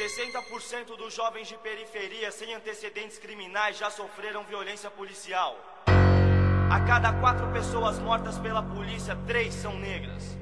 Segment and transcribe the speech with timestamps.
[0.00, 5.58] 60% dos jovens de periferia sem antecedentes criminais já sofreram violência policial.
[6.70, 10.38] A cada quatro pessoas mortas pela polícia, três são negras.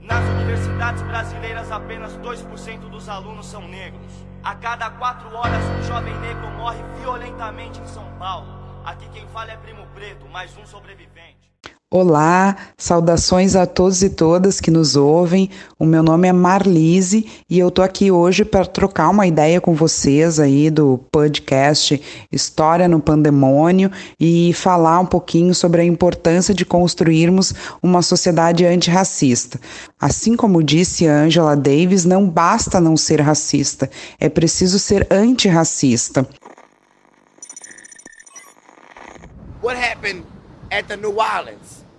[0.00, 4.12] Nas universidades brasileiras, apenas 2% dos alunos são negros.
[4.42, 8.82] A cada quatro horas, um jovem negro morre violentamente em São Paulo.
[8.84, 11.49] Aqui quem fala é Primo Preto, mais um sobrevivente.
[11.92, 15.50] Olá, saudações a todos e todas que nos ouvem.
[15.76, 19.74] O meu nome é Marlise e eu tô aqui hoje para trocar uma ideia com
[19.74, 22.00] vocês aí do podcast
[22.30, 27.52] História no Pandemônio e falar um pouquinho sobre a importância de construirmos
[27.82, 29.60] uma sociedade antirracista.
[30.00, 36.24] Assim como disse Angela Davis, não basta não ser racista, é preciso ser antirracista.
[39.60, 40.22] What happened
[40.70, 41.79] at the New Orleans?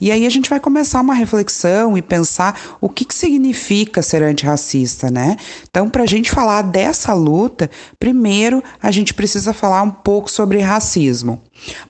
[0.00, 4.22] E aí a gente vai começar uma reflexão e pensar o que, que significa ser
[4.22, 5.36] antirracista, né?
[5.68, 10.60] Então, para a gente falar dessa luta, primeiro a gente precisa falar um pouco sobre
[10.60, 11.42] racismo.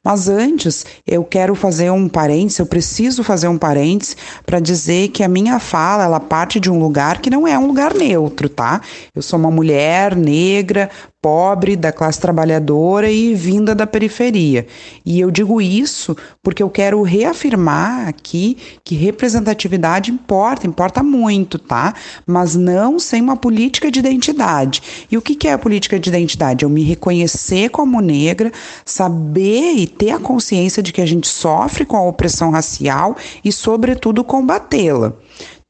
[0.02, 4.16] Mas antes, eu quero fazer um parênteses, eu preciso fazer um parênteses
[4.46, 7.66] para dizer que a minha fala, ela parte de um lugar que não é um
[7.66, 8.80] lugar neutro, tá?
[9.14, 10.88] Eu sou uma mulher negra,
[11.20, 14.66] pobre, da classe trabalhadora e vinda da periferia.
[15.04, 21.92] E eu digo isso porque eu quero reafirmar aqui que representatividade importa, importa muito, tá?
[22.24, 24.80] Mas não sem uma política de identidade.
[25.10, 26.64] E o que é a política de identidade?
[26.64, 28.52] Eu me reconhecer como negra,
[28.84, 33.50] saber e ter a consciência de que a gente sofre com a opressão racial e,
[33.50, 35.14] sobretudo, combatê-la.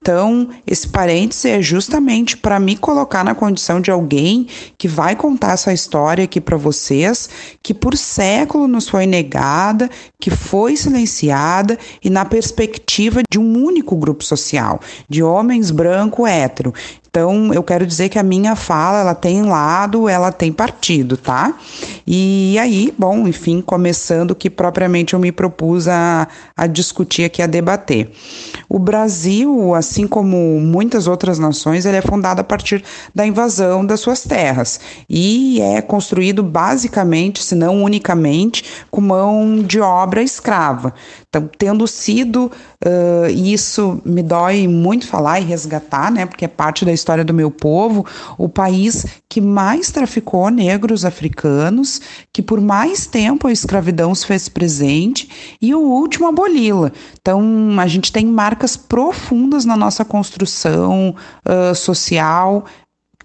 [0.01, 4.47] Então, esse parêntese é justamente para me colocar na condição de alguém
[4.79, 7.29] que vai contar essa história aqui para vocês,
[7.63, 9.91] que por século nos foi negada,
[10.21, 16.73] que foi silenciada e na perspectiva de um único grupo social, de homens branco hétero.
[17.19, 21.53] Então, eu quero dizer que a minha fala, ela tem lado, ela tem partido, tá?
[22.07, 27.49] E aí, bom, enfim, começando que propriamente eu me propus a, a discutir aqui, a
[27.49, 28.13] debater.
[28.69, 33.99] O Brasil, assim como muitas outras nações, ele é fundado a partir da invasão das
[33.99, 34.79] suas terras
[35.11, 40.95] e é construído basicamente, se não unicamente, com mão de obra escrava.
[41.39, 42.51] Então, tendo sido,
[42.85, 47.33] uh, isso me dói muito falar e resgatar, né, porque é parte da história do
[47.33, 48.05] meu povo,
[48.37, 52.01] o país que mais traficou negros africanos,
[52.33, 56.91] que por mais tempo a escravidão se fez presente, e o último aboli-la.
[57.21, 61.15] Então, a gente tem marcas profundas na nossa construção
[61.47, 62.65] uh, social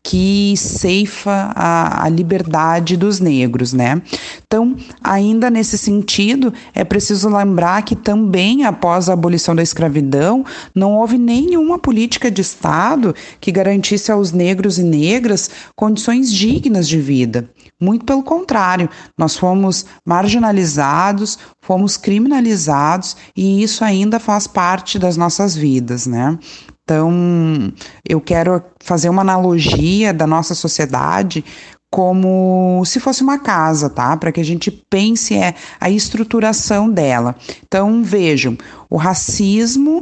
[0.06, 4.02] que ceifa a, a, liberdade dos negros, né?
[4.46, 10.92] Então, ainda nesse sentido, é preciso lembrar que também após a abolição da escravidão, não
[10.96, 17.50] houve nenhuma política de Estado que garantisse aos negros e negras condições dignas de vida.
[17.80, 25.56] Muito pelo contrário, nós fomos marginalizados, fomos criminalizados e isso ainda faz parte das nossas
[25.56, 26.38] vidas, né?
[26.84, 27.72] Então,
[28.08, 31.44] eu quero fazer uma analogia da nossa sociedade
[31.94, 34.18] como se fosse uma casa, tá?
[34.18, 37.36] Para que a gente pense é, a estruturação dela.
[37.68, 38.58] Então, vejam,
[38.90, 40.02] o racismo,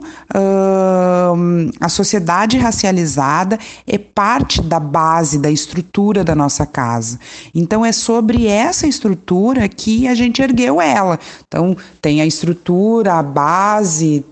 [1.82, 7.20] a sociedade racializada é parte da base, da estrutura da nossa casa.
[7.54, 11.20] Então, é sobre essa estrutura que a gente ergueu ela.
[11.46, 14.26] Então, tem a estrutura, a base,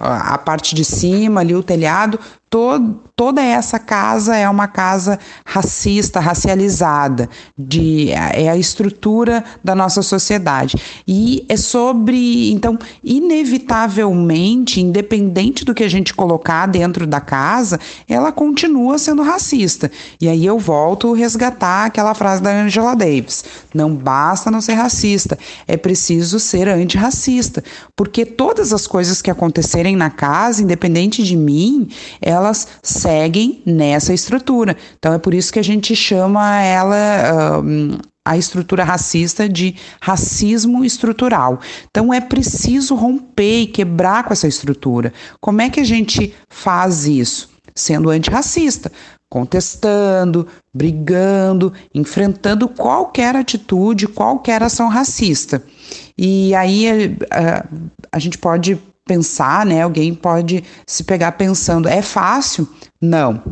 [0.00, 6.20] a parte de cima ali, o telhado, todo, toda essa casa é uma casa racista,
[6.20, 10.76] racializada, de, é a estrutura da nossa sociedade.
[11.06, 18.30] E é sobre, então, inevitavelmente, independente do que a gente colocar dentro da casa, ela
[18.30, 19.90] continua sendo racista.
[20.20, 23.44] E aí eu volto a resgatar aquela frase da Angela Davis:
[23.74, 27.64] não basta não ser racista, é preciso ser antirracista,
[27.96, 31.88] porque todas as coisas que acontecerem na casa, independente de mim,
[32.20, 32.68] ela elas
[33.04, 34.74] seguem nessa estrutura.
[34.98, 37.62] Então é por isso que a gente chama ela.
[38.26, 41.60] A estrutura racista de racismo estrutural.
[41.90, 45.12] Então é preciso romper e quebrar com essa estrutura.
[45.42, 47.50] Como é que a gente faz isso?
[47.74, 48.90] Sendo antirracista,
[49.28, 55.62] contestando, brigando, enfrentando qualquer atitude, qualquer ação racista.
[56.16, 56.86] E aí
[57.30, 57.64] eh,
[58.10, 59.82] a gente pode pensar, né?
[59.82, 62.68] Alguém pode se pegar pensando, é fácil?
[63.00, 63.42] Não,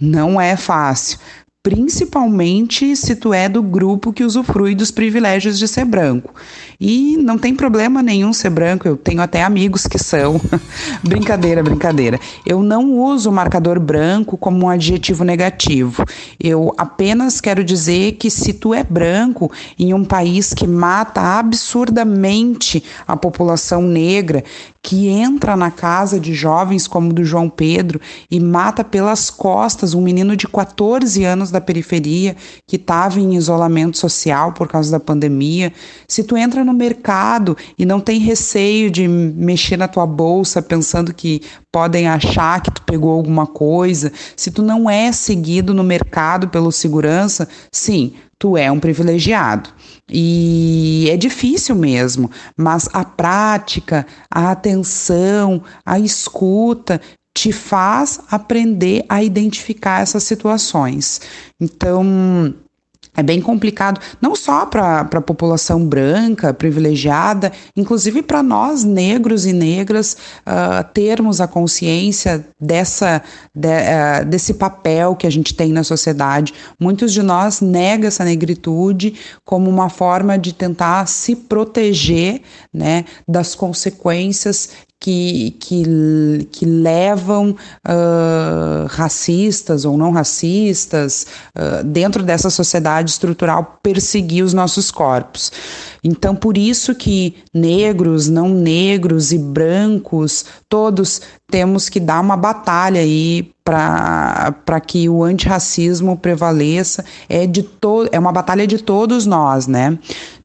[0.00, 1.18] não é fácil.
[1.62, 6.34] Principalmente se tu é do grupo que usufrui dos privilégios de ser branco.
[6.80, 10.40] E não tem problema nenhum ser branco, eu tenho até amigos que são.
[11.02, 12.20] brincadeira, brincadeira.
[12.46, 16.04] Eu não uso o marcador branco como um adjetivo negativo.
[16.38, 22.84] Eu apenas quero dizer que se tu é branco em um país que mata absurdamente
[23.06, 24.44] a população negra,
[24.80, 28.00] que entra na casa de jovens como do João Pedro
[28.30, 33.96] e mata pelas costas um menino de 14 anos da periferia que estava em isolamento
[33.96, 35.72] social por causa da pandemia.
[36.06, 41.14] Se tu entra no mercado e não tem receio de mexer na tua bolsa pensando
[41.14, 46.48] que podem achar que tu pegou alguma coisa, se tu não é seguido no mercado
[46.48, 49.70] pelo segurança, sim, tu é um privilegiado.
[50.10, 57.00] E é difícil mesmo, mas a prática, a atenção, a escuta
[57.38, 61.20] te faz aprender a identificar essas situações.
[61.60, 62.52] Então,
[63.16, 69.52] é bem complicado, não só para a população branca, privilegiada, inclusive para nós, negros e
[69.52, 73.22] negras, uh, termos a consciência dessa,
[73.54, 76.54] de, uh, desse papel que a gente tem na sociedade.
[76.78, 79.14] Muitos de nós negam essa negritude
[79.44, 82.42] como uma forma de tentar se proteger
[82.72, 84.70] né, das consequências
[85.00, 94.44] que, que, que levam uh, racistas ou não racistas uh, dentro dessa sociedade estrutural perseguir
[94.44, 95.52] os nossos corpos.
[96.02, 101.20] Então, por isso que negros, não negros e brancos, todos
[101.50, 107.04] temos que dar uma batalha aí para que o antirracismo prevaleça.
[107.28, 107.68] É, de
[108.10, 109.98] é uma batalha de todos nós, né?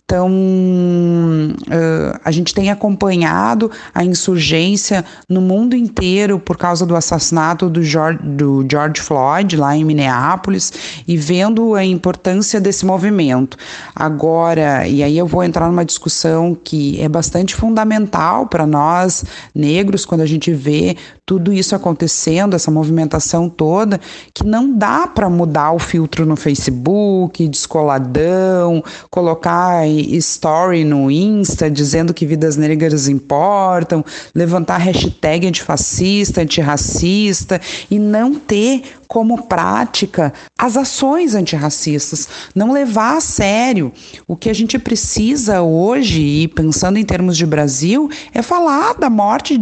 [0.06, 7.70] Então, uh, a gente tem acompanhado a insurgência no mundo inteiro por causa do assassinato
[7.70, 10.74] do George, do George Floyd, lá em Minneapolis,
[11.08, 13.58] e vendo a importância desse movimento.
[13.96, 19.24] Agora, e aí eu vou entrar numa discussão que é bastante fundamental para nós
[19.56, 24.00] negros, quando a gente vê tudo isso acontecendo, essa movimentação toda,
[24.34, 32.14] que não dá para mudar o filtro no Facebook, descoladão, colocar story no Insta dizendo
[32.14, 34.04] que vidas negras importam,
[34.34, 37.60] levantar hashtag antifascista, antirracista
[37.90, 43.92] e não ter como prática as ações antirracistas, não levar a sério.
[44.28, 49.12] O que a gente precisa hoje, e pensando em termos de Brasil, é falar da
[49.12, 49.62] morte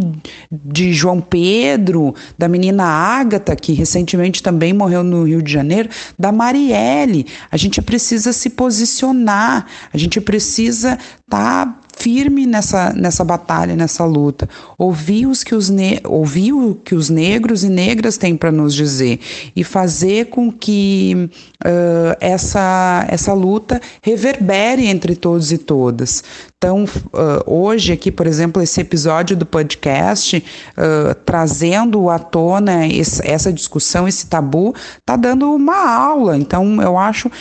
[0.49, 6.31] de João Pedro, da menina Ágata, que recentemente também morreu no Rio de Janeiro, da
[6.31, 7.25] Marielle.
[7.51, 14.03] A gente precisa se posicionar, a gente precisa estar tá firme nessa, nessa batalha, nessa
[14.05, 14.49] luta.
[14.77, 15.71] Ouvir, os que os
[16.03, 19.19] ouvir o que os negros e negras têm para nos dizer
[19.55, 21.29] e fazer com que
[21.63, 26.23] uh, essa, essa luta reverbere entre todos e todas.
[26.63, 33.19] Então, uh, hoje aqui, por exemplo, esse episódio do podcast, uh, trazendo à tona esse,
[33.27, 36.37] essa discussão, esse tabu, está dando uma aula.
[36.37, 37.31] Então, eu acho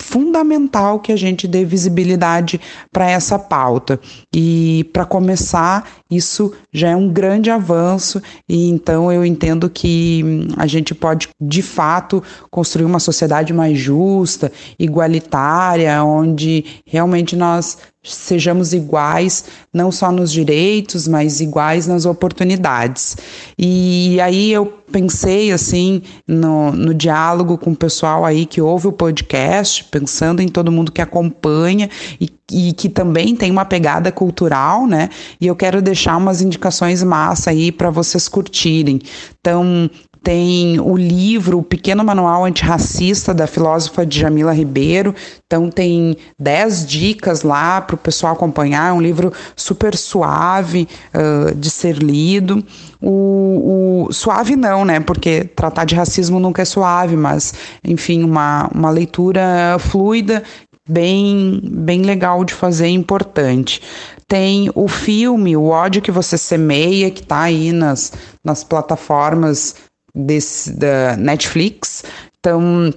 [0.00, 2.58] fundamental que a gente dê visibilidade
[2.90, 4.00] para essa pauta.
[4.34, 10.54] E, para começar, isso já é um grande avanço, e então eu entendo que hum,
[10.56, 18.74] a gente pode, de fato, construir uma sociedade mais justa, igualitária, onde realmente nós sejamos
[18.74, 23.16] iguais, não só nos direitos, mas iguais nas oportunidades.
[23.58, 28.92] E aí eu pensei assim no, no diálogo com o pessoal aí que ouve o
[28.92, 31.88] podcast, pensando em todo mundo que acompanha
[32.20, 35.08] e, e que também tem uma pegada cultural, né?
[35.40, 39.00] E eu quero deixar umas indicações massa aí para vocês curtirem.
[39.40, 39.90] Então,
[40.24, 45.14] tem o livro O Pequeno Manual Antirracista da filósofa Djamila Ribeiro.
[45.46, 48.88] Então tem 10 dicas lá para o pessoal acompanhar.
[48.88, 52.64] É um livro super suave uh, de ser lido.
[53.02, 54.98] O, o, suave não, né?
[54.98, 57.52] Porque tratar de racismo nunca é suave, mas
[57.84, 60.42] enfim, uma, uma leitura fluida
[60.88, 63.82] bem, bem legal de fazer, importante.
[64.26, 68.10] Tem o filme O ódio que você semeia, que está aí nas,
[68.42, 69.74] nas plataformas
[70.14, 72.04] desse, da Netflix.
[72.38, 72.92] Então,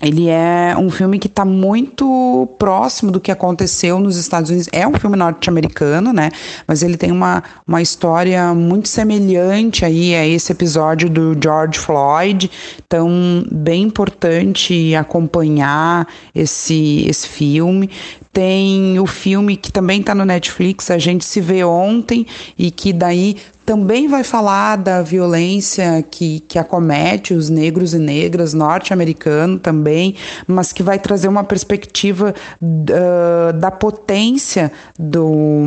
[0.00, 4.68] ele é um filme que está muito próximo do que aconteceu nos Estados Unidos.
[4.72, 6.30] É um filme norte-americano, né?
[6.68, 12.48] Mas ele tem uma, uma história muito semelhante aí a esse episódio do George Floyd.
[12.86, 17.90] Então, bem importante acompanhar esse, esse filme.
[18.32, 22.24] Tem o filme que também está no Netflix, A Gente Se Vê Ontem,
[22.56, 23.36] e que daí
[23.68, 30.14] também vai falar da violência que, que acomete os negros e negras norte-americanos também,
[30.46, 35.64] mas que vai trazer uma perspectiva uh, da potência do,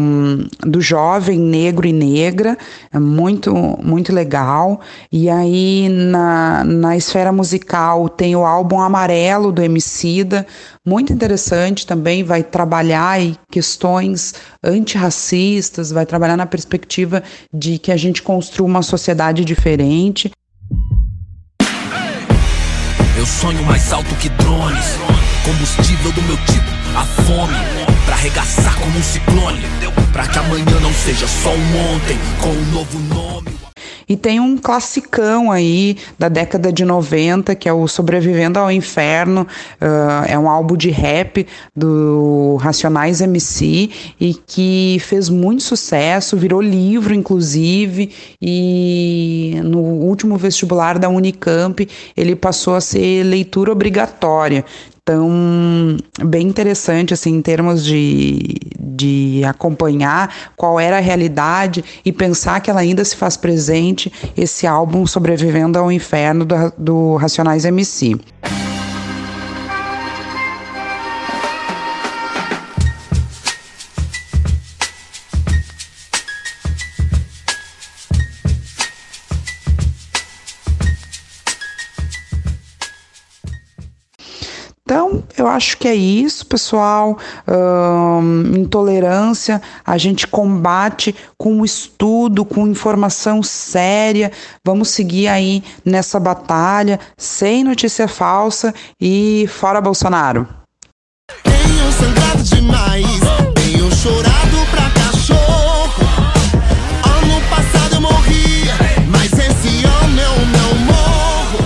[0.62, 2.58] do jovem negro e negra,
[2.92, 3.54] é muito,
[3.84, 4.82] muito legal.
[5.12, 10.48] E aí na, na esfera musical tem o álbum Amarelo do Emicida,
[10.84, 13.20] muito interessante também, vai trabalhar
[13.52, 17.22] questões antirracistas, vai trabalhar na perspectiva
[17.54, 20.32] de que a gente construa uma sociedade diferente.
[23.18, 24.98] Eu sonho mais alto que drones,
[25.46, 27.54] combustível do meu tipo, a fome,
[28.06, 29.62] pra arregaçar como um ciclone,
[30.12, 33.61] pra que amanhã não seja só um ontem, com um novo nome.
[34.12, 39.48] E tem um classicão aí da década de 90, que é o Sobrevivendo ao Inferno.
[39.80, 43.90] Uh, é um álbum de rap do Racionais MC
[44.20, 51.88] e que fez muito sucesso, virou livro, inclusive, e no último vestibular da Unicamp
[52.18, 54.66] ele passou a ser leitura obrigatória.
[55.04, 58.56] Então, bem interessante, assim, em termos de,
[59.02, 64.68] de acompanhar qual era a realidade e pensar que ela ainda se faz presente, esse
[64.68, 68.20] álbum Sobrevivendo ao Inferno do, do Racionais MC.
[85.52, 87.18] Acho que é isso, pessoal.
[88.54, 94.32] intolerância a gente combate com estudo, com informação séria.
[94.66, 100.48] Vamos seguir aí nessa batalha, sem notícia falsa e fora Bolsonaro.
[101.44, 103.06] Tenho sangrado demais,
[103.56, 106.04] tenho chorado pra cachorro.
[107.06, 108.74] Ano passado eu morria,
[109.10, 111.60] mas esse ano eu não morro.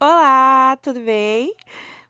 [0.00, 1.54] Olá, tudo bem?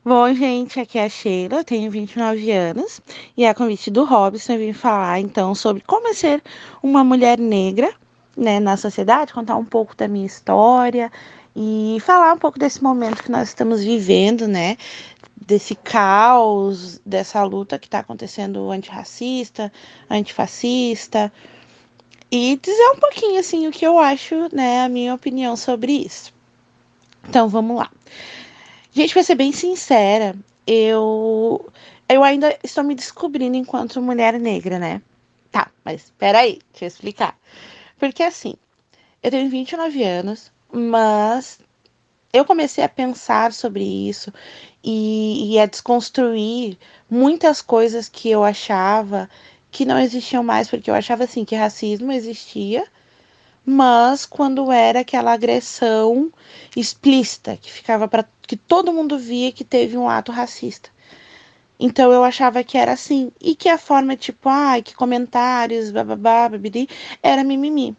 [0.03, 3.03] Bom, gente, aqui é a Sheila, tenho 29 anos
[3.37, 6.43] e a convite do Robson eu vim falar então sobre como é ser
[6.83, 7.93] uma mulher negra
[8.35, 11.13] né, na sociedade, contar um pouco da minha história
[11.55, 14.79] e falar um pouco desse momento que nós estamos vivendo, né?
[15.37, 19.71] Desse caos, dessa luta que está acontecendo antirracista,
[20.09, 21.31] antifascista,
[22.31, 26.33] e dizer um pouquinho assim o que eu acho, né, a minha opinião sobre isso.
[27.29, 27.91] Então vamos lá.
[28.93, 30.35] Gente, pra ser bem sincera,
[30.67, 31.71] eu
[32.09, 35.01] eu ainda estou me descobrindo enquanto mulher negra, né?
[35.53, 37.39] Tá, mas peraí, deixa eu explicar.
[37.99, 38.55] Porque assim,
[39.23, 41.61] eu tenho 29 anos, mas
[42.33, 44.33] eu comecei a pensar sobre isso
[44.83, 46.79] e, e a desconstruir
[47.09, 49.31] muitas coisas que eu achava
[49.71, 52.87] que não existiam mais, porque eu achava assim que racismo existia,
[53.71, 56.33] mas quando era aquela agressão
[56.77, 60.91] explícita, que ficava para que todo mundo via que teve um ato racista.
[61.79, 65.93] Então eu achava que era assim, e que a forma tipo, ai, ah, que comentários,
[65.93, 66.89] bababá, babidi,
[67.23, 67.97] era mimimi.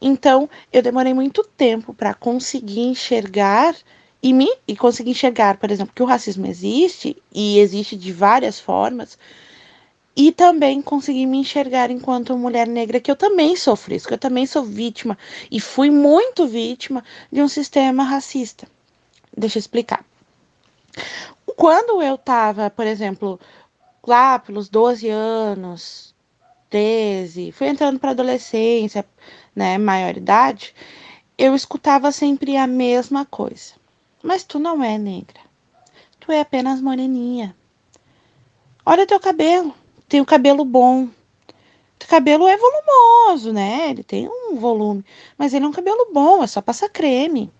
[0.00, 3.74] Então eu demorei muito tempo para conseguir enxergar
[4.22, 8.60] e me e conseguir enxergar, por exemplo, que o racismo existe e existe de várias
[8.60, 9.18] formas,
[10.14, 14.18] e também conseguir me enxergar enquanto mulher negra, que eu também sofri isso, que eu
[14.18, 15.16] também sou vítima
[15.50, 18.68] e fui muito vítima de um sistema racista.
[19.34, 20.04] Deixa eu explicar.
[21.56, 23.40] Quando eu estava, por exemplo,
[24.06, 26.14] lá pelos 12 anos,
[26.68, 29.06] 13, fui entrando para adolescência,
[29.56, 30.74] né, maioridade,
[31.38, 33.74] eu escutava sempre a mesma coisa.
[34.22, 35.40] Mas tu não é negra.
[36.20, 37.56] Tu é apenas moreninha.
[38.84, 39.74] Olha teu cabelo
[40.12, 41.04] tem o cabelo bom.
[41.04, 43.88] O cabelo é volumoso, né?
[43.88, 45.02] Ele tem um volume,
[45.38, 47.50] mas ele é um cabelo bom, é só passar creme.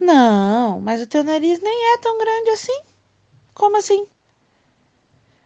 [0.00, 2.80] Não, mas o teu nariz nem é tão grande assim.
[3.52, 4.06] Como assim?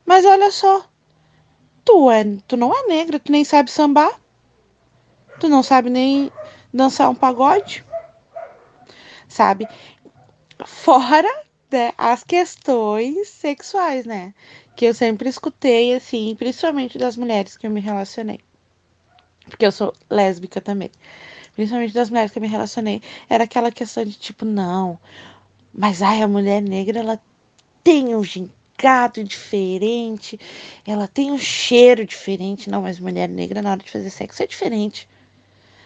[0.07, 0.87] Mas olha só,
[1.85, 4.21] tu é, tu não é negra, tu nem sabe sambar.
[5.41, 6.31] Tu não sabe nem
[6.73, 7.85] dançar um pagode.
[9.27, 9.67] Sabe?
[10.65, 14.33] Fora né, as questões sexuais, né?
[14.75, 18.41] Que eu sempre escutei, assim, principalmente das mulheres que eu me relacionei.
[19.47, 20.91] Porque eu sou lésbica também.
[21.55, 23.02] Principalmente das mulheres que eu me relacionei.
[23.29, 24.99] Era aquela questão de tipo, não,
[25.73, 27.21] mas ai, a mulher negra, ela
[27.85, 30.38] tem um gingado diferente,
[30.87, 32.71] ela tem um cheiro diferente.
[32.71, 35.09] Não, mas mulher negra na hora de fazer sexo é diferente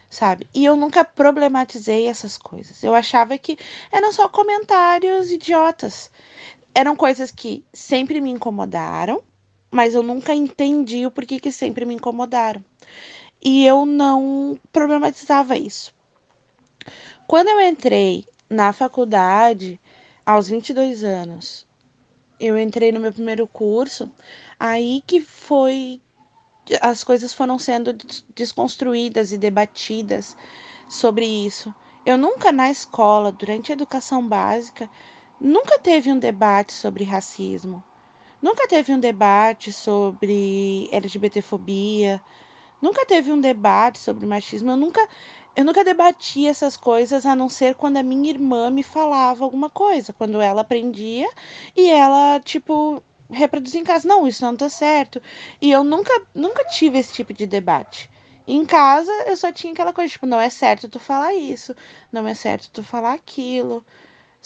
[0.09, 0.47] sabe?
[0.55, 2.83] E eu nunca problematizei essas coisas.
[2.83, 3.59] Eu achava que
[3.91, 6.11] eram só comentários idiotas
[6.77, 9.23] eram coisas que sempre me incomodaram,
[9.71, 12.63] mas eu nunca entendi o porquê que sempre me incomodaram.
[13.43, 15.95] e eu não problematizava isso.
[17.27, 19.81] Quando eu entrei na faculdade,
[20.25, 21.67] aos 22 anos,
[22.39, 24.11] eu entrei no meu primeiro curso,
[24.61, 26.01] aí que foi
[26.83, 27.97] as coisas foram sendo
[28.35, 30.37] desconstruídas e debatidas
[30.89, 31.75] sobre isso.
[32.05, 34.91] Eu nunca na escola, durante a educação básica,
[35.41, 37.83] nunca teve um debate sobre racismo.
[38.41, 42.23] Nunca teve um debate sobre LGBTfobia.
[42.81, 44.71] Nunca teve um debate sobre machismo.
[44.71, 45.09] Eu nunca
[45.57, 49.71] eu nunca debati essas coisas a não ser quando a minha irmã me falava alguma
[49.71, 51.31] coisa, quando ela aprendia
[51.75, 54.07] e ela, tipo, reproduzia em casa.
[54.07, 55.21] Não, isso não tá certo.
[55.61, 58.11] E eu nunca, nunca tive esse tipo de debate.
[58.47, 61.75] Em casa, eu só tinha aquela coisa, tipo, não é certo tu falar isso,
[62.13, 63.85] não é certo tu falar aquilo,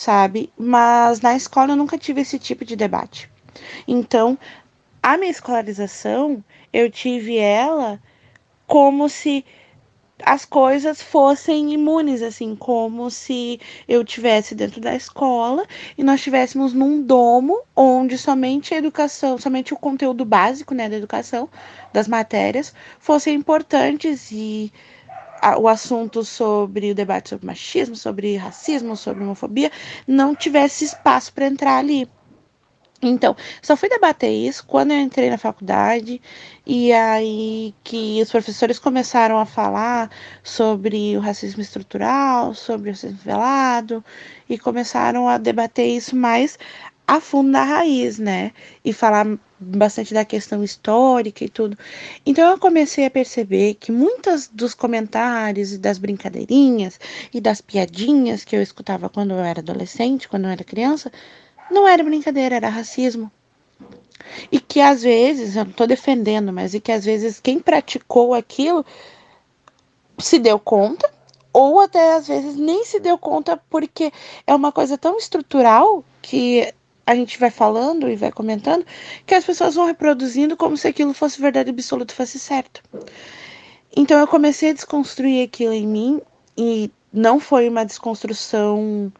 [0.01, 0.51] sabe?
[0.57, 3.31] Mas na escola eu nunca tive esse tipo de debate.
[3.87, 4.39] Então,
[5.03, 6.43] a minha escolarização,
[6.73, 8.01] eu tive ela
[8.67, 9.45] como se
[10.25, 15.67] as coisas fossem imunes, assim, como se eu tivesse dentro da escola
[15.99, 20.97] e nós estivéssemos num domo onde somente a educação, somente o conteúdo básico, né, da
[20.97, 21.47] educação,
[21.93, 24.73] das matérias, fossem importantes e
[25.59, 29.71] o assunto sobre o debate sobre machismo, sobre racismo, sobre homofobia,
[30.07, 32.09] não tivesse espaço para entrar ali.
[33.03, 36.21] Então, só fui debater isso quando eu entrei na faculdade
[36.67, 40.11] e aí que os professores começaram a falar
[40.43, 44.05] sobre o racismo estrutural, sobre o racismo velado
[44.49, 46.59] e começaram a debater isso mais
[47.07, 48.53] a fundo da raiz, né?
[48.85, 49.27] E falar
[49.61, 51.77] bastante da questão histórica e tudo.
[52.25, 56.99] Então eu comecei a perceber que muitos dos comentários e das brincadeirinhas
[57.33, 61.13] e das piadinhas que eu escutava quando eu era adolescente, quando eu era criança,
[61.71, 63.31] não era brincadeira, era racismo.
[64.51, 68.35] E que às vezes, eu não estou defendendo, mas e que às vezes quem praticou
[68.35, 68.85] aquilo
[70.19, 71.11] se deu conta,
[71.53, 74.13] ou até às vezes nem se deu conta, porque
[74.47, 76.73] é uma coisa tão estrutural que
[77.07, 78.85] a gente vai falando e vai comentando,
[79.27, 82.83] que as pessoas vão reproduzindo como se aquilo fosse verdade absoluta, fosse certo.
[83.97, 86.21] Então eu comecei a desconstruir aquilo em mim,
[86.57, 89.13] e não foi uma desconstrução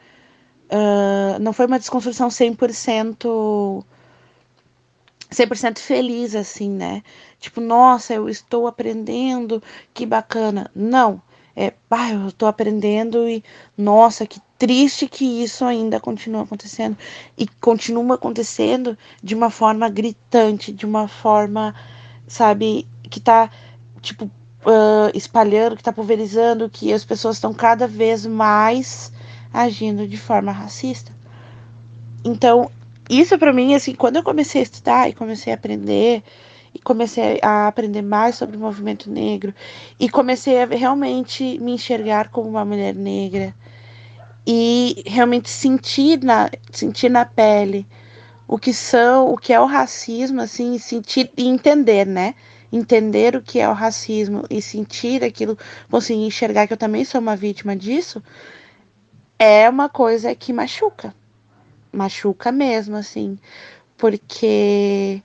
[0.71, 3.85] Uh, não foi uma desconstrução 100%,
[5.29, 7.03] 100% feliz, assim, né?
[7.41, 9.61] Tipo, nossa, eu estou aprendendo,
[9.93, 10.71] que bacana.
[10.73, 11.21] Não,
[11.57, 13.43] é, ah, eu estou aprendendo e,
[13.77, 16.97] nossa, que triste que isso ainda continua acontecendo.
[17.37, 21.75] E continua acontecendo de uma forma gritante, de uma forma,
[22.29, 23.51] sabe, que tá,
[24.03, 29.11] tipo, uh, espalhando, que tá pulverizando, que as pessoas estão cada vez mais
[29.51, 31.11] agindo de forma racista.
[32.23, 32.71] Então,
[33.09, 36.23] isso para mim, assim, quando eu comecei a estudar e comecei a aprender,
[36.75, 39.55] e comecei a aprender mais sobre o movimento negro,
[39.99, 43.55] e comecei a realmente me enxergar como uma mulher negra,
[44.53, 47.87] e realmente sentir na, sentir na pele
[48.49, 52.35] o que são, o que é o racismo, assim, sentir e entender, né?
[52.73, 55.57] Entender o que é o racismo e sentir aquilo,
[55.89, 58.21] conseguir enxergar que eu também sou uma vítima disso,
[59.39, 61.15] é uma coisa que machuca.
[61.93, 63.39] Machuca mesmo, assim.
[63.97, 65.23] Porque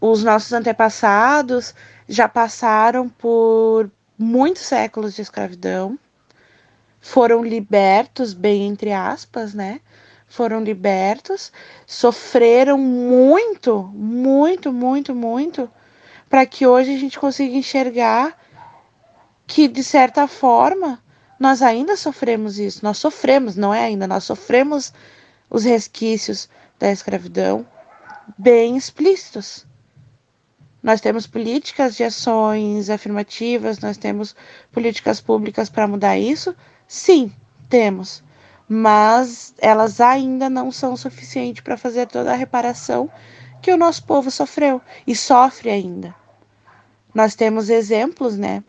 [0.00, 1.74] os nossos antepassados
[2.08, 5.98] já passaram por muitos séculos de escravidão,
[7.02, 9.80] foram libertos, bem entre aspas, né?
[10.28, 11.52] Foram libertos,
[11.84, 15.68] sofreram muito, muito, muito, muito,
[16.30, 18.38] para que hoje a gente consiga enxergar
[19.46, 21.02] que, de certa forma,
[21.38, 24.94] nós ainda sofremos isso, nós sofremos, não é ainda, nós sofremos
[25.50, 27.66] os resquícios da escravidão
[28.38, 29.66] bem explícitos.
[30.80, 34.34] Nós temos políticas de ações afirmativas, nós temos
[34.70, 36.54] políticas públicas para mudar isso?
[36.92, 37.32] Sim,
[37.70, 38.22] temos.
[38.68, 43.10] Mas elas ainda não são suficientes para fazer toda a reparação
[43.62, 46.14] que o nosso povo sofreu e sofre ainda.
[47.14, 48.62] Nós temos exemplos, né,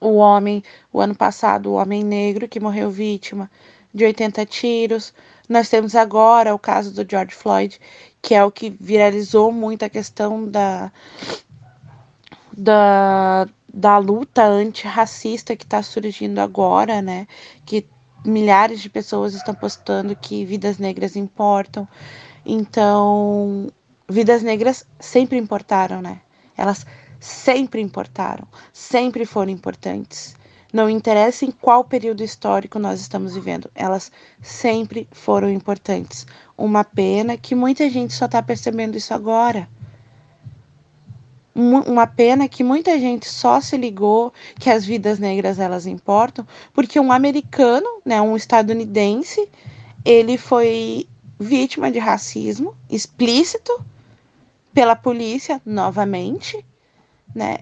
[0.00, 0.60] o homem,
[0.92, 3.48] o ano passado, o homem negro que morreu vítima
[3.94, 5.14] de 80 tiros.
[5.48, 7.80] Nós temos agora o caso do George Floyd,
[8.20, 10.90] que é o que viralizou muito a questão da,
[12.52, 17.26] da, da luta antirracista que está surgindo agora, né?
[17.66, 17.84] Que
[18.24, 21.86] milhares de pessoas estão postando que vidas negras importam.
[22.46, 23.66] Então,
[24.08, 26.20] vidas negras sempre importaram, né?
[26.56, 26.86] Elas
[27.18, 30.36] sempre importaram, sempre foram importantes.
[30.72, 34.10] Não interessa em qual período histórico nós estamos vivendo, elas
[34.40, 36.26] sempre foram importantes.
[36.56, 39.68] Uma pena que muita gente só está percebendo isso agora.
[41.54, 46.98] Uma pena que muita gente só se ligou que as vidas negras elas importam, porque
[46.98, 49.48] um americano, né, um estadunidense,
[50.04, 51.06] ele foi
[51.38, 53.84] vítima de racismo explícito
[54.72, 56.64] pela polícia novamente,
[57.34, 57.58] né?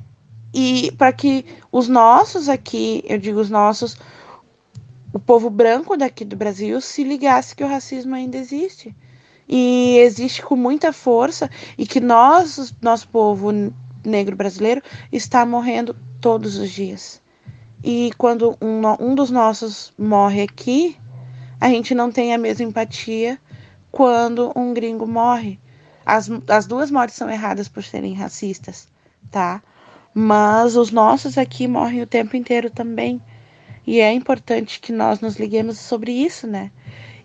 [0.55, 3.97] E para que os nossos aqui, eu digo os nossos,
[5.13, 8.95] o povo branco daqui do Brasil se ligasse que o racismo ainda existe.
[9.49, 13.51] E existe com muita força e que nós, nosso povo
[14.05, 17.21] negro brasileiro, está morrendo todos os dias.
[17.83, 20.97] E quando um, um dos nossos morre aqui,
[21.61, 23.39] a gente não tem a mesma empatia
[23.91, 25.59] quando um gringo morre.
[26.05, 28.89] As, as duas mortes são erradas por serem racistas,
[29.31, 29.63] tá?
[30.15, 33.21] Mas os nossos aqui morrem o tempo inteiro também.
[33.87, 36.71] E é importante que nós nos liguemos sobre isso, né?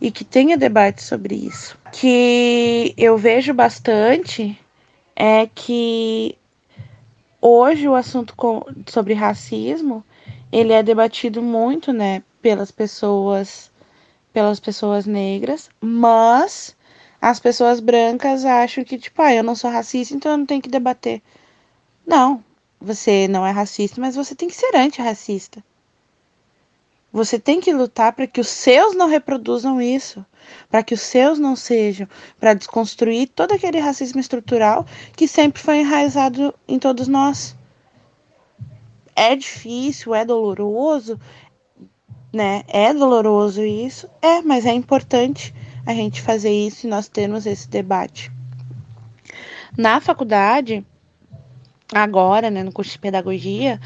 [0.02, 1.78] E que tenha debate sobre isso.
[1.92, 4.58] Que eu vejo bastante
[5.16, 6.38] é que
[7.41, 10.04] hoje o assunto com, sobre racismo
[10.52, 13.71] ele é debatido muito, né, pelas pessoas
[14.34, 16.76] pelas pessoas negras, mas
[17.19, 20.62] as pessoas brancas acham que tipo, ah, eu não sou racista, então eu não tenho
[20.62, 21.23] que debater.
[22.06, 22.43] Não,
[22.80, 25.63] você não é racista, mas você tem que ser antirracista.
[27.12, 30.26] Você tem que lutar para que os seus não reproduzam isso,
[30.70, 32.08] para que os seus não sejam,
[32.39, 37.56] para desconstruir todo aquele racismo estrutural que sempre foi enraizado em todos nós.
[39.15, 41.20] É difícil, é doloroso,
[42.32, 42.63] né?
[42.67, 45.54] É doloroso isso, é, mas é importante
[45.86, 48.32] a gente fazer isso e nós termos esse debate.
[49.78, 50.86] Na faculdade,
[51.93, 53.80] agora, né, no curso de pedagogia,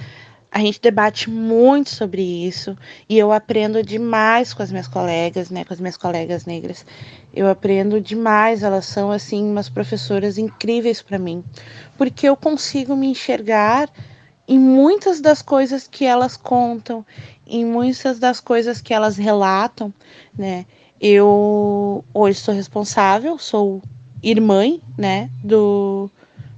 [0.51, 5.63] a gente debate muito sobre isso e eu aprendo demais com as minhas colegas, né,
[5.63, 6.85] com as minhas colegas negras.
[7.33, 11.41] Eu aprendo demais, elas são assim umas professoras incríveis para mim,
[11.97, 13.89] porque eu consigo me enxergar
[14.45, 17.05] em muitas das coisas que elas contam,
[17.47, 19.93] em muitas das coisas que elas relatam,
[20.37, 20.65] né?
[20.99, 23.81] Eu hoje sou responsável, sou
[24.21, 26.11] irmã, né, do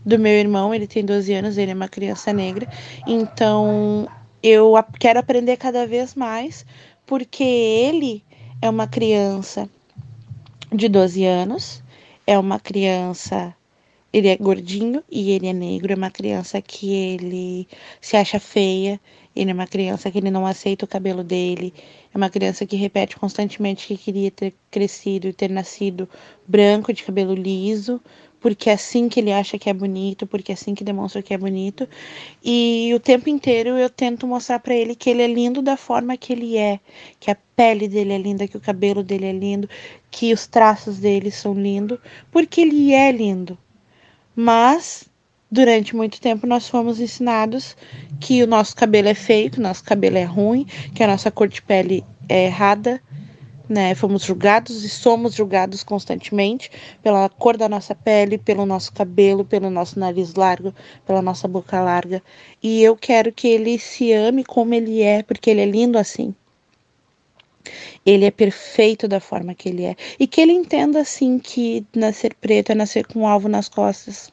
[0.05, 2.67] do meu irmão, ele tem 12 anos, ele é uma criança negra.
[3.07, 4.07] Então,
[4.41, 6.65] eu quero aprender cada vez mais,
[7.05, 8.23] porque ele
[8.61, 9.69] é uma criança
[10.71, 11.83] de 12 anos,
[12.25, 13.55] é uma criança,
[14.11, 17.67] ele é gordinho e ele é negro, é uma criança que ele
[18.01, 18.99] se acha feia,
[19.35, 21.73] ele é uma criança que ele não aceita o cabelo dele,
[22.13, 26.07] é uma criança que repete constantemente que queria ter crescido e ter nascido
[26.47, 28.01] branco de cabelo liso,
[28.43, 31.33] porque é assim que ele acha que é bonito, porque é assim que demonstra que
[31.33, 31.87] é bonito.
[32.43, 36.17] E o tempo inteiro eu tento mostrar para ele que ele é lindo da forma
[36.17, 36.77] que ele é,
[37.21, 39.69] que a pele dele é linda, que o cabelo dele é lindo,
[40.11, 41.97] que os traços dele são lindos,
[42.29, 43.57] porque ele é lindo.
[44.35, 45.05] Mas
[45.49, 47.77] durante muito tempo nós fomos ensinados
[48.19, 51.31] que o nosso cabelo é feio, que o nosso cabelo é ruim, que a nossa
[51.31, 53.01] cor de pele é errada,
[53.67, 53.95] né?
[53.95, 56.69] Fomos julgados e somos julgados constantemente
[57.01, 60.73] pela cor da nossa pele, pelo nosso cabelo, pelo nosso nariz largo,
[61.05, 62.21] pela nossa boca larga.
[62.61, 66.33] E eu quero que ele se ame como ele é, porque ele é lindo assim.
[68.05, 69.95] Ele é perfeito da forma que ele é.
[70.19, 74.31] E que ele entenda assim que nascer preto é nascer com um alvo nas costas.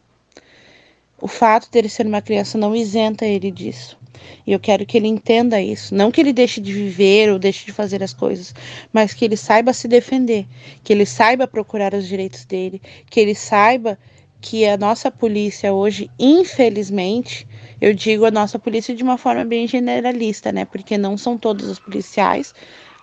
[1.21, 4.00] O fato dele ser uma criança não isenta ele disso.
[4.47, 5.95] E eu quero que ele entenda isso.
[5.95, 8.55] Não que ele deixe de viver ou deixe de fazer as coisas,
[8.93, 10.47] mas que ele saiba se defender,
[10.83, 13.99] que ele saiba procurar os direitos dele, que ele saiba
[14.41, 17.47] que a nossa polícia hoje, infelizmente,
[17.81, 20.65] eu digo a nossa polícia de uma forma bem generalista, né?
[20.65, 22.55] Porque não são todos os policiais,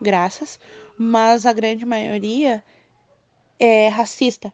[0.01, 0.59] graças,
[0.97, 2.63] mas a grande maioria
[3.59, 4.51] é racista.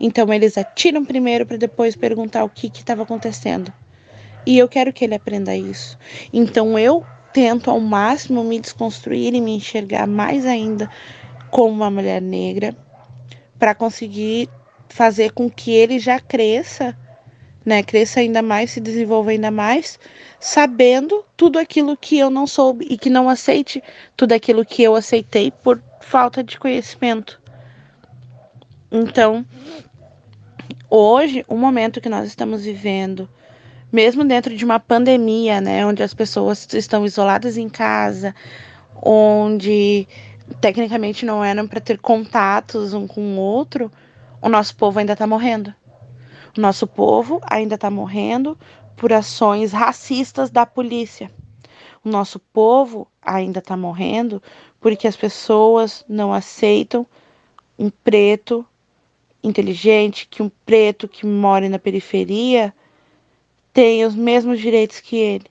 [0.00, 3.72] Então eles atiram primeiro para depois perguntar o que estava acontecendo.
[4.46, 5.98] E eu quero que ele aprenda isso.
[6.32, 10.88] Então eu tento ao máximo me desconstruir e me enxergar mais ainda
[11.50, 12.74] como uma mulher negra
[13.58, 14.48] para conseguir
[14.88, 16.96] fazer com que ele já cresça,
[17.64, 19.98] né, cresça ainda mais, se desenvolva ainda mais,
[20.38, 23.82] sabendo tudo aquilo que eu não soube e que não aceite
[24.16, 27.40] tudo aquilo que eu aceitei por falta de conhecimento.
[28.90, 29.44] Então,
[30.88, 33.28] hoje, o momento que nós estamos vivendo,
[33.92, 38.34] mesmo dentro de uma pandemia, né, onde as pessoas estão isoladas em casa,
[39.02, 40.06] onde
[40.60, 43.90] tecnicamente não eram para ter contatos um com o outro,
[44.40, 45.74] o nosso povo ainda está morrendo.
[46.56, 48.58] O nosso povo ainda está morrendo
[48.96, 51.30] por ações racistas da polícia.
[52.04, 54.42] O nosso povo ainda está morrendo
[54.80, 57.06] porque as pessoas não aceitam
[57.78, 58.64] um preto
[59.42, 62.72] inteligente, que um preto que mora na periferia
[63.76, 65.44] tem os mesmos direitos que ele.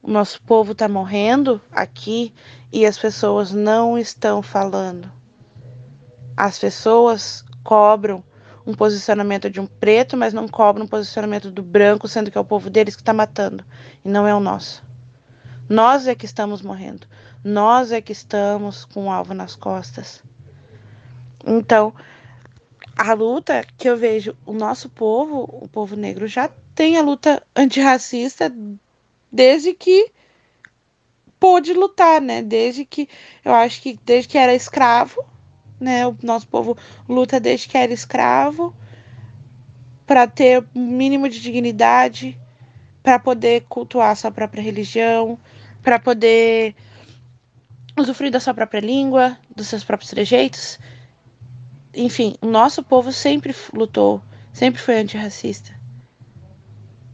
[0.00, 2.32] O nosso povo está morrendo aqui
[2.72, 5.10] e as pessoas não estão falando.
[6.36, 8.22] As pessoas cobram
[8.64, 12.40] um posicionamento de um preto, mas não cobram um posicionamento do branco, sendo que é
[12.40, 13.64] o povo deles que está matando
[14.04, 14.84] e não é o nosso.
[15.68, 17.08] Nós é que estamos morrendo.
[17.42, 20.22] Nós é que estamos com o alvo nas costas.
[21.44, 21.92] Então,
[22.96, 27.42] a luta que eu vejo, o nosso povo, o povo negro, já tem a luta
[27.56, 28.54] antirracista
[29.32, 30.12] desde que
[31.40, 32.40] pôde lutar, né?
[32.40, 33.08] Desde que
[33.44, 35.24] eu acho que desde que era escravo,
[35.80, 36.06] né?
[36.06, 38.72] O nosso povo luta desde que era escravo
[40.06, 42.40] para ter o mínimo de dignidade,
[43.02, 45.36] para poder cultuar a sua própria religião,
[45.82, 46.76] para poder
[47.98, 50.78] usufruir da sua própria língua, dos seus próprios trejeitos.
[51.92, 55.77] Enfim, o nosso povo sempre lutou, sempre foi antirracista.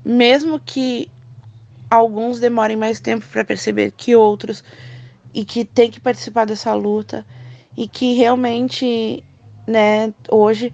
[0.04, 1.10] Mesmo que
[1.90, 4.62] alguns demorem mais tempo para perceber que outros
[5.32, 7.26] e que tem que participar dessa luta
[7.76, 9.24] e que realmente,
[9.66, 10.72] né, hoje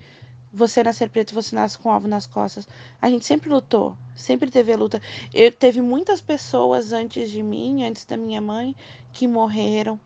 [0.53, 2.67] você nascer preto, você nasce com alvo nas costas.
[3.01, 5.01] A gente sempre lutou, sempre teve luta.
[5.33, 8.75] Eu teve muitas pessoas antes de mim, antes da minha mãe,
[9.13, 9.99] que morreram,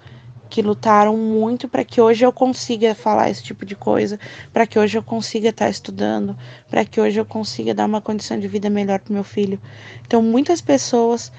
[0.55, 4.21] que lutaram muito para que hoje eu consiga falar esse tipo de coisa,
[4.53, 6.39] para que hoje eu consiga estar tá estudando,
[6.71, 9.61] para que hoje eu consiga dar uma condição de vida melhor para meu filho.
[10.07, 11.33] Então, muitas pessoas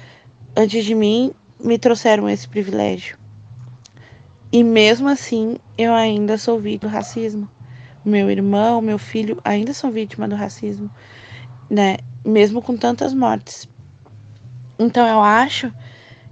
[0.54, 1.32] antes de mim
[1.64, 3.18] me trouxeram esse privilégio.
[4.52, 7.50] E mesmo assim, eu ainda sou vítima do racismo.
[8.04, 10.92] Meu irmão, meu filho ainda são vítimas do racismo,
[11.70, 12.00] né?
[12.26, 13.66] Mesmo com tantas mortes.
[14.78, 15.72] Então, eu acho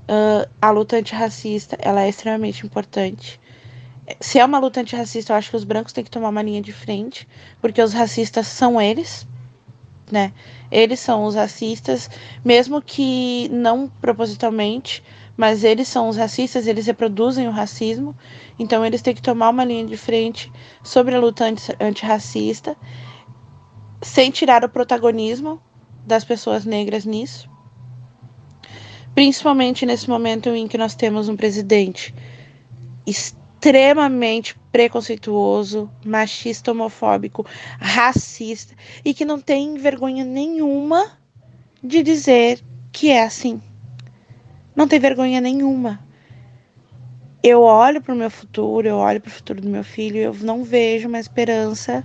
[0.04, 3.40] uh, a luta antirracista ela é extremamente importante.
[4.20, 6.62] Se é uma luta antirracista, eu acho que os brancos têm que tomar uma linha
[6.62, 7.28] de frente,
[7.62, 9.26] porque os racistas são eles,
[10.12, 10.34] né?
[10.70, 12.10] Eles são os racistas,
[12.44, 15.02] mesmo que não propositalmente,
[15.38, 18.16] mas eles são os racistas, eles reproduzem o racismo,
[18.60, 20.52] então eles têm que tomar uma linha de frente
[20.84, 21.46] sobre a luta
[21.80, 22.76] antirracista,
[24.02, 25.62] sem tirar o protagonismo
[26.06, 27.53] das pessoas negras nisso
[29.16, 32.14] principalmente nesse momento em que nós temos um presidente
[33.06, 37.46] extremamente preconceituoso, machista, homofóbico,
[37.80, 38.74] racista
[39.06, 41.18] e que não tem vergonha nenhuma
[41.84, 42.60] de dizer
[42.92, 43.62] que é assim.
[44.76, 46.00] Não tem vergonha nenhuma.
[47.44, 50.34] Eu olho para o meu futuro, eu olho para o futuro do meu filho, eu
[50.34, 52.04] não vejo uma esperança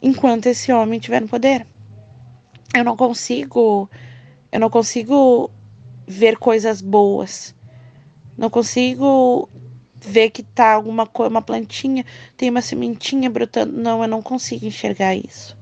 [0.00, 1.66] enquanto esse homem estiver no poder.
[2.74, 3.90] Eu não consigo,
[4.52, 5.50] eu não consigo
[6.06, 7.54] ver coisas boas.
[8.36, 9.48] Não consigo
[9.96, 12.04] ver que tá alguma coisa, uma plantinha,
[12.36, 13.72] tem uma sementinha brotando.
[13.72, 15.56] Não, eu não consigo enxergar isso.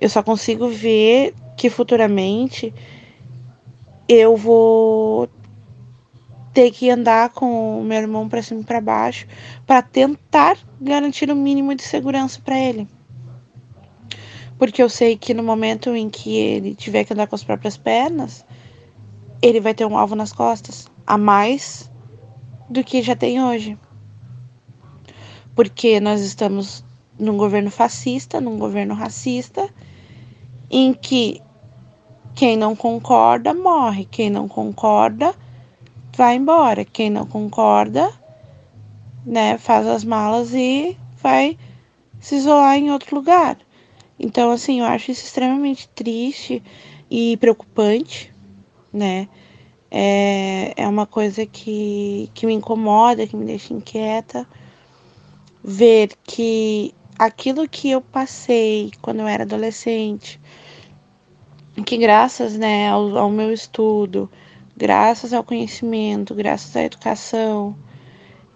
[0.00, 2.72] Eu só consigo ver que futuramente
[4.08, 5.28] eu vou
[6.52, 9.26] ter que andar com o meu irmão para cima e para baixo
[9.66, 12.88] para tentar garantir o mínimo de segurança para ele.
[14.58, 17.76] Porque eu sei que no momento em que ele tiver que andar com as próprias
[17.76, 18.45] pernas,
[19.40, 21.90] ele vai ter um alvo nas costas a mais
[22.68, 23.78] do que já tem hoje.
[25.54, 26.84] Porque nós estamos
[27.18, 29.68] num governo fascista, num governo racista,
[30.70, 31.40] em que
[32.34, 35.34] quem não concorda morre, quem não concorda
[36.14, 38.10] vai embora, quem não concorda,
[39.24, 41.58] né, faz as malas e vai
[42.20, 43.58] se isolar em outro lugar.
[44.18, 46.62] Então, assim, eu acho isso extremamente triste
[47.10, 48.34] e preocupante,
[48.96, 49.28] né?
[49.90, 54.46] É, é uma coisa que, que me incomoda, que me deixa inquieta.
[55.62, 60.40] Ver que aquilo que eu passei quando eu era adolescente,
[61.84, 64.30] que graças né, ao, ao meu estudo,
[64.76, 67.76] graças ao conhecimento, graças à educação,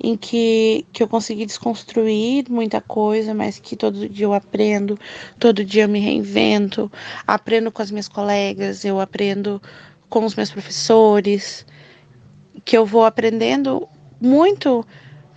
[0.03, 4.99] em que, que eu consegui desconstruir muita coisa, mas que todo dia eu aprendo,
[5.39, 6.91] todo dia eu me reinvento,
[7.27, 9.61] aprendo com as minhas colegas, eu aprendo
[10.11, 11.65] com os meus professores,
[12.65, 13.89] que eu vou aprendendo
[14.21, 14.87] muito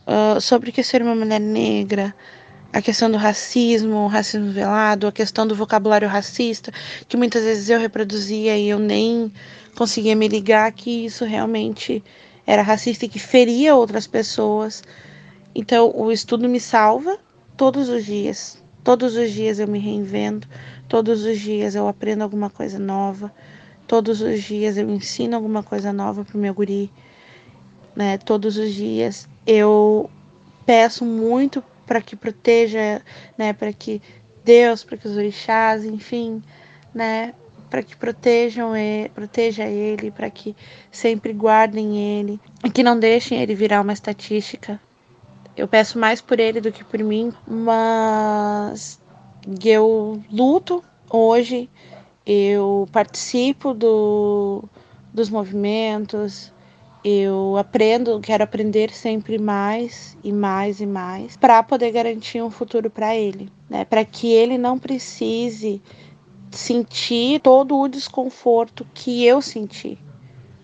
[0.08, 2.14] uh, sobre o que é ser uma mulher negra,
[2.74, 6.72] a questão do racismo, o racismo velado, a questão do vocabulário racista,
[7.08, 9.32] que muitas vezes eu reproduzia e eu nem
[9.76, 12.04] conseguia me ligar que isso realmente
[12.46, 14.84] era racista e que feria outras pessoas.
[15.54, 17.20] Então, o estudo me salva
[17.56, 18.62] todos os dias.
[18.84, 20.50] Todos os dias eu me reinvento,
[20.90, 23.32] todos os dias eu aprendo alguma coisa nova.
[23.94, 26.92] Todos os dias eu ensino alguma coisa nova pro meu guri,
[27.96, 28.18] né?
[28.18, 30.10] Todos os dias eu
[30.66, 33.04] peço muito para que proteja,
[33.38, 34.02] né, para que
[34.44, 36.42] Deus, para que os orixás, enfim,
[36.92, 37.36] né,
[37.70, 40.56] para que protejam ele, proteja ele, para que
[40.92, 42.40] sempre guardem ele
[42.74, 44.82] que não deixem ele virar uma estatística.
[45.56, 49.00] Eu peço mais por ele do que por mim, mas
[49.64, 51.70] eu luto hoje,
[52.26, 54.64] eu participo do,
[55.14, 56.52] dos movimentos,
[57.04, 62.90] eu aprendo, quero aprender sempre mais e mais e mais para poder garantir um futuro
[62.90, 63.84] para ele, né?
[63.84, 65.82] Para que ele não precise
[66.50, 69.98] sentir todo o desconforto que eu senti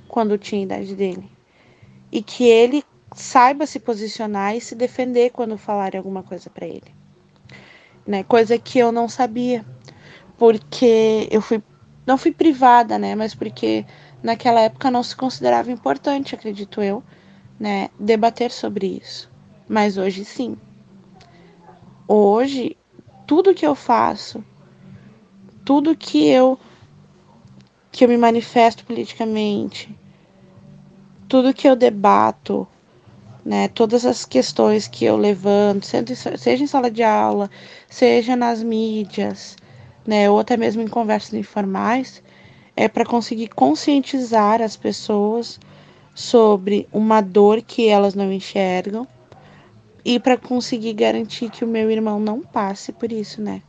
[0.07, 1.29] quando tinha a idade dele.
[2.11, 6.95] E que ele saiba se posicionar e se defender quando falarem alguma coisa para ele.
[8.07, 8.23] Né?
[8.23, 9.65] Coisa que eu não sabia,
[10.39, 11.61] porque eu fui
[12.07, 13.85] não fui privada, né, mas porque
[14.23, 17.03] naquela época não se considerava importante, acredito eu,
[17.59, 19.29] né, debater sobre isso.
[19.67, 20.57] Mas hoje sim.
[22.07, 22.75] Hoje,
[23.27, 24.43] tudo que eu faço,
[25.63, 26.57] tudo que eu
[27.91, 29.95] que eu me manifesto politicamente,
[31.27, 32.67] tudo que eu debato,
[33.45, 37.51] né, todas as questões que eu levanto, seja em sala de aula,
[37.87, 39.55] seja nas mídias,
[40.09, 42.23] né, ou até mesmo em conversas informais,
[42.75, 45.59] é para conseguir conscientizar as pessoas
[46.15, 49.07] sobre uma dor que elas não enxergam
[50.03, 53.61] e para conseguir garantir que o meu irmão não passe por isso, né?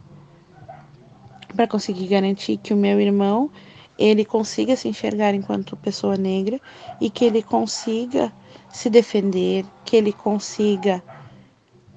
[1.55, 3.51] Para conseguir garantir que o meu irmão
[3.99, 6.59] ele consiga se enxergar enquanto pessoa negra
[6.99, 8.33] e que ele consiga
[8.73, 11.03] se defender, que ele consiga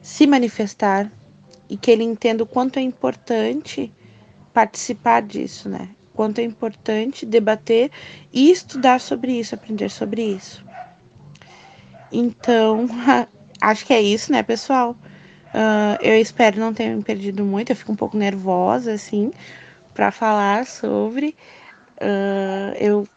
[0.02, 1.10] se manifestar
[1.70, 3.90] e que ele entenda o quanto é importante
[4.54, 5.90] participar disso, né?
[6.14, 7.92] quanto é importante debater
[8.32, 10.64] e estudar sobre isso, aprender sobre isso.
[12.12, 12.88] Então,
[13.60, 14.96] acho que é isso, né, pessoal?
[15.54, 19.32] Uh, eu espero não ter me perdido muito, eu fico um pouco nervosa, assim,
[19.94, 21.36] para falar sobre.
[21.98, 23.08] Uh, eu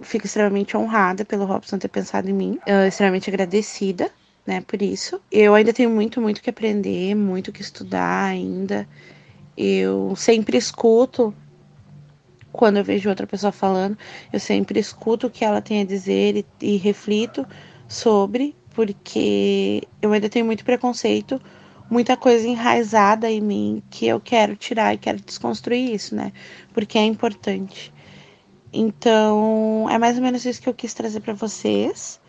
[0.00, 4.10] fico extremamente honrada pelo Robson ter pensado em mim, uh, extremamente agradecida,
[4.46, 5.20] né, por isso.
[5.30, 8.86] Eu ainda tenho muito, muito que aprender, muito que estudar ainda.
[9.56, 11.34] Eu sempre escuto
[12.54, 13.98] quando eu vejo outra pessoa falando,
[14.32, 17.44] eu sempre escuto o que ela tem a dizer e, e reflito
[17.88, 21.40] sobre, porque eu ainda tenho muito preconceito,
[21.90, 26.32] muita coisa enraizada em mim que eu quero tirar e quero desconstruir isso, né?
[26.72, 27.92] Porque é importante.
[28.72, 32.20] Então, é mais ou menos isso que eu quis trazer para vocês.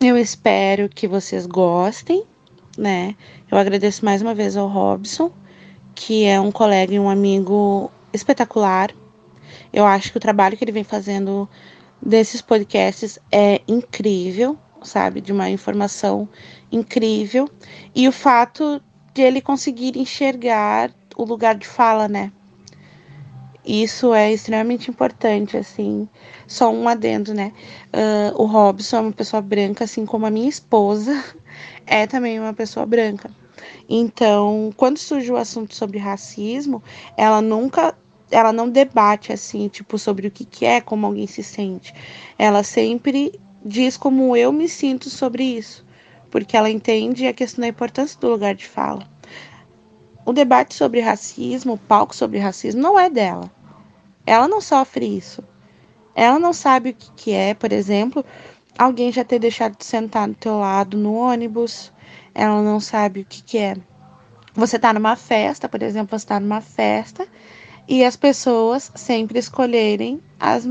[0.00, 2.24] Eu espero que vocês gostem,
[2.78, 3.16] né?
[3.50, 5.32] Eu agradeço mais uma vez ao Robson,
[5.94, 8.90] que é um colega e um amigo espetacular.
[9.72, 11.48] Eu acho que o trabalho que ele vem fazendo
[12.00, 15.20] desses podcasts é incrível, sabe?
[15.20, 16.28] De uma informação
[16.70, 17.48] incrível.
[17.94, 18.82] E o fato
[19.14, 22.32] de ele conseguir enxergar o lugar de fala, né?
[23.64, 26.08] Isso é extremamente importante, assim.
[26.48, 27.52] Só um adendo, né?
[27.92, 31.22] Uh, o Robson é uma pessoa branca, assim como a minha esposa
[31.86, 33.30] é também uma pessoa branca.
[33.88, 36.82] Então, quando surge o assunto sobre racismo,
[37.16, 37.94] ela nunca
[38.30, 41.94] ela não debate assim, tipo, sobre o que, que é, como alguém se sente.
[42.38, 45.84] Ela sempre diz como eu me sinto sobre isso,
[46.30, 49.06] porque ela entende a questão da importância do lugar de fala.
[50.24, 53.50] O debate sobre racismo, o palco sobre racismo, não é dela.
[54.24, 55.42] Ela não sofre isso.
[56.14, 58.24] Ela não sabe o que, que é, por exemplo,
[58.78, 61.92] alguém já ter deixado de sentar do teu lado no ônibus.
[62.34, 63.76] Ela não sabe o que, que é.
[64.54, 67.26] Você tá numa festa, por exemplo, você tá numa festa
[67.88, 70.66] e as pessoas sempre escolherem as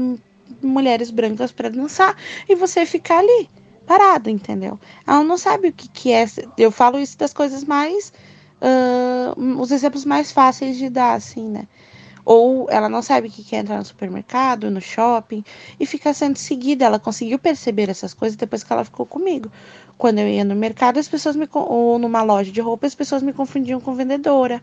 [0.61, 2.15] mulheres brancas para dançar
[2.47, 3.49] e você ficar ali
[3.85, 4.79] parado, entendeu?
[5.05, 6.25] Ela não sabe o que, que é.
[6.57, 8.13] Eu falo isso das coisas mais.
[8.61, 11.67] Uh, os exemplos mais fáceis de dar, assim, né?
[12.23, 15.43] Ou ela não sabe que é entrar no supermercado, no shopping
[15.79, 16.85] e ficar sendo seguida.
[16.85, 19.51] Ela conseguiu perceber essas coisas depois que ela ficou comigo.
[19.97, 23.21] Quando eu ia no mercado, as pessoas me ou numa loja de roupa, as pessoas
[23.21, 24.61] me confundiam com vendedora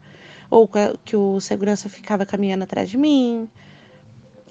[0.51, 0.69] ou
[1.05, 3.49] que o segurança ficava caminhando atrás de mim,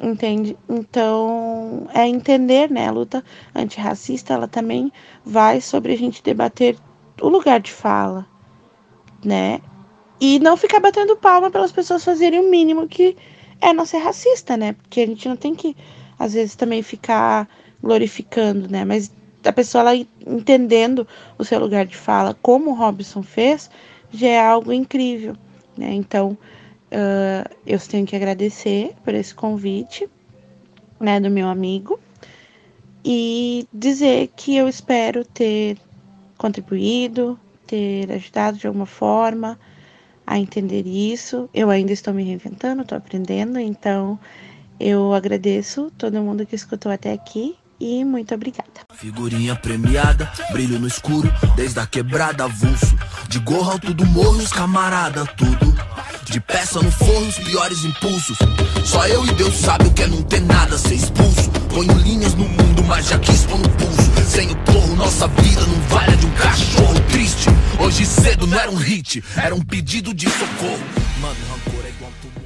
[0.01, 0.57] entende?
[0.69, 2.87] Então, é entender, né?
[2.87, 3.23] A luta
[3.55, 4.91] antirracista, ela também
[5.25, 6.77] vai sobre a gente debater
[7.21, 8.25] o lugar de fala,
[9.25, 9.59] né?
[10.19, 13.15] E não ficar batendo palma pelas pessoas fazerem o mínimo que
[13.61, 14.73] é não ser racista, né?
[14.73, 15.75] Porque a gente não tem que,
[16.17, 17.47] às vezes, também ficar
[17.81, 18.83] glorificando, né?
[18.83, 19.11] Mas
[19.43, 21.07] a pessoa ela entendendo
[21.37, 23.69] o seu lugar de fala, como o Robson fez,
[24.11, 25.35] já é algo incrível.
[25.77, 25.93] Né?
[25.93, 26.37] Então,
[26.91, 30.09] uh, eu tenho que agradecer por esse convite
[30.99, 31.99] né, do meu amigo
[33.05, 35.77] e dizer que eu espero ter
[36.37, 39.57] contribuído, ter ajudado de alguma forma
[40.27, 41.49] a entender isso.
[41.53, 44.19] Eu ainda estou me reinventando, estou aprendendo, então
[44.77, 48.81] eu agradeço todo mundo que escutou até aqui e muito obrigada.
[48.93, 52.97] Figurinha premiada, brilho no escuro, desde a quebrada avulso.
[53.29, 55.75] De gorro alto do morro, os camarada, tudo.
[56.25, 58.37] De peça no forro, os piores impulsos.
[58.83, 61.56] Só eu e Deus sabe o que é não ter nada, ser expulso.
[61.77, 64.11] Ponho linhas no mundo, mas já quis pôr no pulso.
[64.27, 67.49] Sem o porro, nossa vida não vale de um cachorro triste.
[67.79, 70.79] Hoje cedo não era um hit, era um pedido de socorro.
[71.21, 72.36] Mano, rancor é igual tumor.